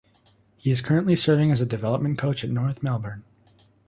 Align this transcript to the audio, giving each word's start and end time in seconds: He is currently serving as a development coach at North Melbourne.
He 0.57 0.71
is 0.71 0.81
currently 0.81 1.15
serving 1.15 1.51
as 1.51 1.61
a 1.61 1.65
development 1.67 2.17
coach 2.17 2.43
at 2.43 2.49
North 2.49 2.81
Melbourne. 2.81 3.23